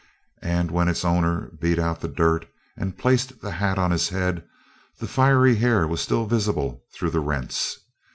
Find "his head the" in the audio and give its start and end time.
3.91-5.05